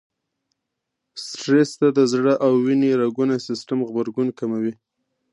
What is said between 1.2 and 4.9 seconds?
سټرس ته د زړه او وينې رګونو سيستم غبرګون کموي.